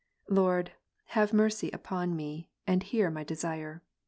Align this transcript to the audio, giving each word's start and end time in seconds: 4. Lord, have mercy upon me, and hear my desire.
4. 0.29 0.35
Lord, 0.35 0.71
have 1.13 1.31
mercy 1.31 1.69
upon 1.69 2.15
me, 2.15 2.49
and 2.65 2.81
hear 2.81 3.11
my 3.11 3.23
desire. 3.23 3.83